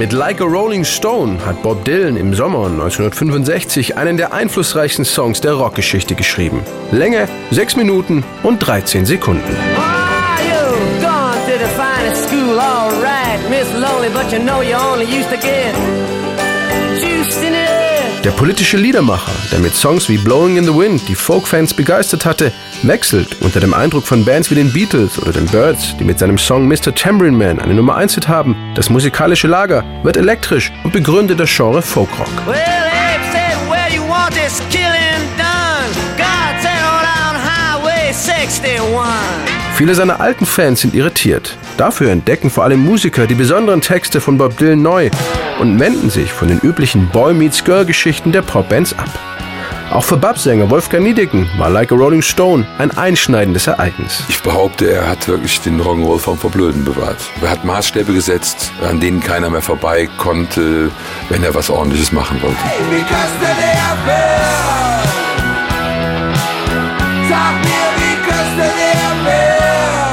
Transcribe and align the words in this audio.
Mit 0.00 0.14
Like 0.14 0.40
a 0.40 0.44
Rolling 0.44 0.82
Stone 0.82 1.44
hat 1.44 1.62
Bob 1.62 1.84
Dylan 1.84 2.16
im 2.16 2.32
Sommer 2.32 2.68
1965 2.68 3.98
einen 3.98 4.16
der 4.16 4.32
einflussreichsten 4.32 5.04
Songs 5.04 5.42
der 5.42 5.52
Rockgeschichte 5.52 6.14
geschrieben. 6.14 6.62
Länge 6.90 7.28
6 7.50 7.76
Minuten 7.76 8.24
und 8.42 8.60
13 8.60 9.04
Sekunden. 9.04 9.54
Der 18.24 18.32
politische 18.32 18.76
Liedermacher, 18.76 19.32
der 19.50 19.60
mit 19.60 19.74
Songs 19.74 20.10
wie 20.10 20.18
Blowing 20.18 20.58
in 20.58 20.64
the 20.64 20.74
Wind 20.74 21.08
die 21.08 21.14
Folkfans 21.14 21.72
begeistert 21.72 22.26
hatte, 22.26 22.52
wechselt 22.82 23.40
unter 23.40 23.60
dem 23.60 23.72
Eindruck 23.72 24.06
von 24.06 24.26
Bands 24.26 24.50
wie 24.50 24.56
den 24.56 24.70
Beatles 24.70 25.18
oder 25.18 25.32
den 25.32 25.46
Birds, 25.46 25.96
die 25.98 26.04
mit 26.04 26.18
seinem 26.18 26.36
Song 26.36 26.68
Mr. 26.68 26.94
Tambourine 26.94 27.36
Man 27.36 27.58
eine 27.58 27.72
Nummer 27.72 27.96
1 27.96 28.16
Hit 28.16 28.28
haben. 28.28 28.54
Das 28.74 28.90
musikalische 28.90 29.48
Lager 29.48 29.84
wird 30.02 30.18
elektrisch 30.18 30.70
und 30.84 30.92
begründet 30.92 31.40
das 31.40 31.48
Genre 31.48 31.80
Folkrock. 31.80 32.28
Well, 32.46 32.80
Viele 39.80 39.94
seiner 39.94 40.20
alten 40.20 40.44
Fans 40.44 40.82
sind 40.82 40.92
irritiert. 40.92 41.56
Dafür 41.78 42.10
entdecken 42.10 42.50
vor 42.50 42.64
allem 42.64 42.84
Musiker 42.84 43.26
die 43.26 43.34
besonderen 43.34 43.80
Texte 43.80 44.20
von 44.20 44.36
Bob 44.36 44.58
Dylan 44.58 44.82
neu 44.82 45.08
und 45.58 45.80
wenden 45.80 46.10
sich 46.10 46.30
von 46.34 46.48
den 46.48 46.58
üblichen 46.58 47.08
Boy 47.08 47.32
Meets 47.32 47.64
Girl 47.64 47.86
Geschichten 47.86 48.30
der 48.30 48.42
Popbands 48.42 48.92
ab. 48.98 49.08
Auch 49.90 50.04
für 50.04 50.18
Babsänger 50.18 50.68
Wolfgang 50.68 51.02
Niedecken 51.02 51.48
war 51.56 51.70
Like 51.70 51.92
a 51.92 51.94
Rolling 51.94 52.20
Stone 52.20 52.66
ein 52.76 52.90
einschneidendes 52.90 53.68
Ereignis. 53.68 54.22
Ich 54.28 54.42
behaupte, 54.42 54.90
er 54.90 55.08
hat 55.08 55.26
wirklich 55.26 55.62
den 55.62 55.80
Rock'n'Roll 55.80 56.18
vom 56.18 56.36
Verblöden 56.36 56.84
bewahrt. 56.84 57.16
Er 57.40 57.48
hat 57.48 57.64
Maßstäbe 57.64 58.12
gesetzt, 58.12 58.72
an 58.86 59.00
denen 59.00 59.20
keiner 59.20 59.48
mehr 59.48 59.62
vorbei 59.62 60.10
konnte, 60.18 60.90
wenn 61.30 61.42
er 61.42 61.54
was 61.54 61.70
Ordentliches 61.70 62.12
machen 62.12 62.38
wollte. 62.42 62.58
Hey, 62.64 63.00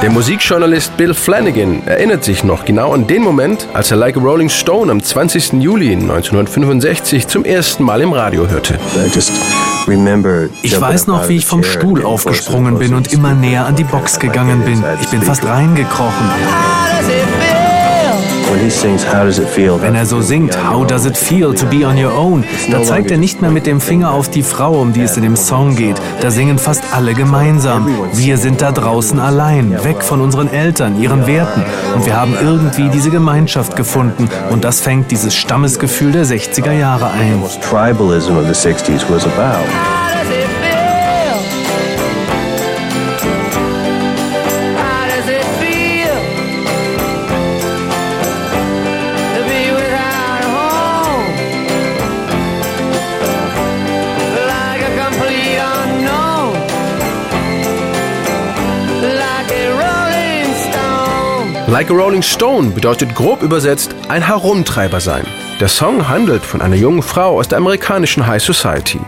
Der 0.00 0.10
Musikjournalist 0.10 0.96
Bill 0.96 1.12
Flanagan 1.12 1.82
erinnert 1.84 2.22
sich 2.22 2.44
noch 2.44 2.64
genau 2.64 2.92
an 2.92 3.08
den 3.08 3.20
Moment, 3.20 3.66
als 3.74 3.90
er 3.90 3.96
Like 3.96 4.16
a 4.16 4.20
Rolling 4.20 4.48
Stone 4.48 4.92
am 4.92 5.02
20. 5.02 5.54
Juli 5.54 5.92
1965 5.92 7.26
zum 7.26 7.44
ersten 7.44 7.82
Mal 7.82 8.00
im 8.02 8.12
Radio 8.12 8.48
hörte. 8.48 8.78
Ich 10.62 10.80
weiß 10.80 11.08
noch, 11.08 11.28
wie 11.28 11.36
ich 11.36 11.46
vom 11.46 11.64
Stuhl 11.64 12.04
aufgesprungen 12.04 12.78
bin 12.78 12.94
und 12.94 13.12
immer 13.12 13.34
näher 13.34 13.66
an 13.66 13.74
die 13.74 13.84
Box 13.84 14.20
gegangen 14.20 14.62
bin. 14.64 14.84
Ich 15.00 15.08
bin 15.08 15.20
fast 15.20 15.44
reingekrochen. 15.44 16.26
Wenn 19.82 19.94
er 19.94 20.06
so 20.06 20.20
singt, 20.20 20.56
How 20.64 20.86
does 20.86 21.04
it 21.04 21.16
feel 21.16 21.54
to 21.54 21.66
be 21.66 21.86
on 21.86 22.02
your 22.02 22.16
own, 22.16 22.44
da 22.70 22.82
zeigt 22.82 23.10
er 23.10 23.18
nicht 23.18 23.42
mehr 23.42 23.50
mit 23.50 23.66
dem 23.66 23.80
Finger 23.80 24.12
auf 24.12 24.30
die 24.30 24.42
Frau, 24.42 24.80
um 24.80 24.92
die 24.92 25.02
es 25.02 25.16
in 25.16 25.22
dem 25.22 25.36
Song 25.36 25.76
geht. 25.76 25.96
Da 26.20 26.30
singen 26.30 26.58
fast 26.58 26.82
alle 26.92 27.14
gemeinsam. 27.14 27.86
Wir 28.14 28.38
sind 28.38 28.62
da 28.62 28.72
draußen 28.72 29.18
allein, 29.20 29.84
weg 29.84 30.02
von 30.02 30.20
unseren 30.20 30.48
Eltern, 30.48 31.00
ihren 31.00 31.26
Werten. 31.26 31.62
Und 31.94 32.06
wir 32.06 32.16
haben 32.16 32.34
irgendwie 32.40 32.88
diese 32.88 33.10
Gemeinschaft 33.10 33.76
gefunden. 33.76 34.28
Und 34.50 34.64
das 34.64 34.80
fängt 34.80 35.10
dieses 35.10 35.34
Stammesgefühl 35.34 36.12
der 36.12 36.24
60er 36.24 36.72
Jahre 36.72 37.10
ein. 37.10 37.42
Like 61.68 61.90
a 61.90 61.92
Rolling 61.92 62.22
Stone 62.22 62.70
bedeutet 62.70 63.14
grob 63.14 63.42
übersetzt 63.42 63.94
ein 64.08 64.22
Herumtreiber 64.22 65.00
sein. 65.00 65.26
Der 65.60 65.68
Song 65.68 66.08
handelt 66.08 66.42
von 66.42 66.62
einer 66.62 66.76
jungen 66.76 67.02
Frau 67.02 67.38
aus 67.38 67.46
der 67.46 67.58
amerikanischen 67.58 68.26
High 68.26 68.42
Society. 68.42 68.98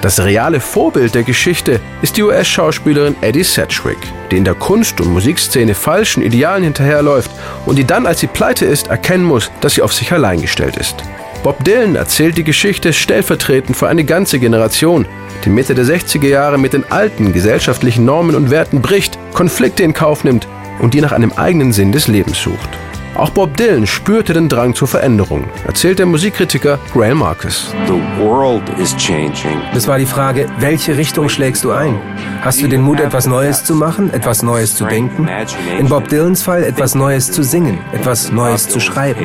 Das 0.00 0.18
reale 0.18 0.58
Vorbild 0.58 1.14
der 1.14 1.22
Geschichte 1.22 1.78
ist 2.02 2.16
die 2.16 2.24
US-Schauspielerin 2.24 3.14
Eddie 3.20 3.44
Sedgwick, 3.44 3.98
die 4.32 4.36
in 4.36 4.44
der 4.44 4.56
Kunst- 4.56 5.00
und 5.00 5.12
Musikszene 5.12 5.76
falschen 5.76 6.24
Idealen 6.24 6.64
hinterherläuft 6.64 7.30
und 7.66 7.76
die 7.76 7.84
dann, 7.84 8.08
als 8.08 8.18
sie 8.18 8.26
pleite 8.26 8.64
ist, 8.64 8.88
erkennen 8.88 9.24
muss, 9.24 9.52
dass 9.60 9.74
sie 9.74 9.82
auf 9.82 9.92
sich 9.92 10.10
allein 10.10 10.42
gestellt 10.42 10.76
ist. 10.78 10.96
Bob 11.44 11.62
Dylan 11.62 11.94
erzählt 11.94 12.36
die 12.36 12.42
Geschichte 12.42 12.92
stellvertretend 12.92 13.76
für 13.76 13.86
eine 13.86 14.02
ganze 14.02 14.40
Generation, 14.40 15.06
die 15.44 15.50
Mitte 15.50 15.76
der 15.76 15.84
60er 15.84 16.26
Jahre 16.26 16.58
mit 16.58 16.72
den 16.72 16.90
alten 16.90 17.32
gesellschaftlichen 17.32 18.04
Normen 18.04 18.34
und 18.34 18.50
Werten 18.50 18.82
bricht, 18.82 19.16
Konflikte 19.34 19.84
in 19.84 19.92
Kauf 19.92 20.24
nimmt 20.24 20.48
und 20.80 20.94
die 20.94 21.00
nach 21.00 21.12
einem 21.12 21.32
eigenen 21.32 21.72
Sinn 21.72 21.92
des 21.92 22.08
Lebens 22.08 22.40
sucht. 22.40 22.70
Auch 23.14 23.30
Bob 23.30 23.56
Dylan 23.58 23.86
spürte 23.86 24.32
den 24.32 24.48
Drang 24.48 24.74
zur 24.74 24.88
Veränderung, 24.88 25.44
erzählt 25.66 25.98
der 25.98 26.06
Musikkritiker 26.06 26.78
Grail 26.94 27.14
Marcus. 27.14 27.74
Es 29.74 29.86
war 29.86 29.98
die 29.98 30.06
Frage, 30.06 30.46
welche 30.58 30.96
Richtung 30.96 31.28
schlägst 31.28 31.62
du 31.64 31.72
ein? 31.72 32.00
Hast 32.40 32.62
du 32.62 32.68
den 32.68 32.80
Mut, 32.80 33.00
etwas 33.00 33.26
Neues 33.26 33.64
zu 33.64 33.74
machen, 33.74 34.12
etwas 34.14 34.42
Neues 34.42 34.74
zu 34.74 34.86
denken? 34.86 35.28
In 35.78 35.88
Bob 35.88 36.08
Dylans 36.08 36.42
Fall 36.42 36.64
etwas 36.64 36.94
Neues 36.94 37.30
zu 37.30 37.42
singen, 37.42 37.78
etwas 37.92 38.32
Neues 38.32 38.68
zu 38.68 38.80
schreiben. 38.80 39.20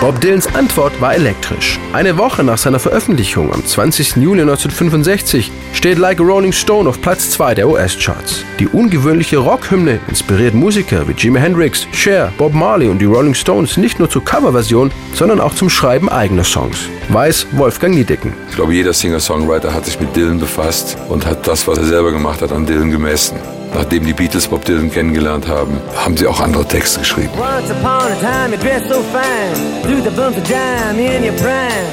Bob 0.00 0.20
Dylans 0.20 0.46
Antwort 0.54 1.00
war 1.00 1.14
elektrisch. 1.14 1.78
Eine 1.92 2.18
Woche 2.18 2.44
nach 2.44 2.58
seiner 2.58 2.78
Veröffentlichung 2.78 3.52
am 3.52 3.64
20. 3.64 4.16
Juli 4.16 4.42
1965 4.42 5.50
steht 5.72 5.98
Like 5.98 6.20
a 6.20 6.22
Rolling 6.22 6.52
Stone 6.52 6.88
auf 6.88 7.00
Platz 7.00 7.30
2 7.30 7.54
der 7.54 7.68
US-Charts. 7.68 8.44
Die 8.58 8.68
ungewöhnliche 8.68 9.38
Rockhymne 9.38 10.00
inspiriert 10.08 10.54
Musiker 10.54 11.08
wie 11.08 11.12
Jimi 11.12 11.40
Hendrix, 11.40 11.86
Cher, 11.92 12.32
Bob 12.36 12.52
Marley 12.52 12.88
und 12.88 12.98
die 12.98 13.06
Rolling 13.06 13.34
Stones 13.34 13.76
nicht 13.76 13.98
nur 13.98 14.10
zur 14.10 14.24
Coverversion, 14.24 14.90
sondern 15.14 15.40
auch 15.40 15.54
zum 15.54 15.70
Schreiben 15.70 16.08
eigener 16.08 16.44
Songs. 16.44 16.88
Weiß 17.08 17.46
Wolfgang 17.52 17.94
Niedecken. 17.94 18.32
Ich 18.50 18.56
glaube, 18.56 18.74
jeder 18.74 18.92
Singer-Songwriter 18.92 19.72
hat 19.72 19.86
sich 19.86 19.98
mit 19.98 20.14
Dylan 20.14 20.38
befasst 20.38 20.96
und 21.08 21.24
hat 21.24 21.46
das, 21.46 21.66
was 21.66 21.78
er 21.78 21.84
selber 21.84 22.12
gemacht 22.12 22.42
hat, 22.42 22.52
an 22.52 22.66
Dylan 22.66 22.90
gemessen. 22.90 23.36
Nachdem 23.74 24.04
die 24.04 24.12
Beatles 24.12 24.48
Bob 24.48 24.64
Dylan 24.64 24.90
kennengelernt 24.90 25.46
haben, 25.48 25.78
haben 25.94 26.16
sie 26.16 26.26
auch 26.26 26.40
andere 26.40 26.64
Texte 26.64 27.00
geschrieben. 27.00 27.30
Once 27.38 27.70
upon 27.70 28.12
a 28.12 28.16
time 28.20 28.52
you 28.52 28.58
dressed 28.58 28.88
so 28.88 29.02
fine, 29.12 29.82
through 29.82 30.02
the 30.02 30.10
bumps 30.10 30.38
of 30.38 30.44
dime 30.48 30.98
in 30.98 31.24
your 31.24 31.34
prime. 31.34 31.86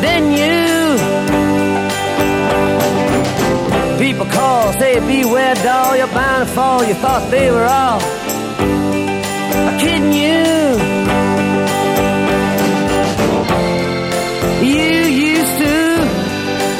Then 0.00 0.32
you 0.32 0.56
People 3.98 4.26
call, 4.26 4.72
say 4.74 5.00
beware 5.00 5.54
doll, 5.64 5.96
you're 5.96 6.06
bound 6.08 6.46
to 6.46 6.54
fall, 6.54 6.84
you 6.84 6.94
thought 6.94 7.30
they 7.30 7.50
were 7.50 7.64
all 7.64 8.00
kidding 9.78 10.12
you. 10.12 10.44
You 14.62 14.92
used 15.32 15.58
to 15.58 15.74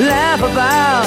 laugh 0.05 0.43
about 0.43 1.07